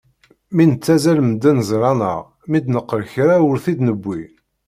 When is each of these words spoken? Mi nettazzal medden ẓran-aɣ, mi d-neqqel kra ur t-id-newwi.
Mi 0.55 0.63
nettazzal 0.69 1.19
medden 1.25 1.59
ẓran-aɣ, 1.69 2.21
mi 2.49 2.59
d-neqqel 2.59 3.03
kra 3.13 3.35
ur 3.49 3.55
t-id-newwi. 3.63 4.19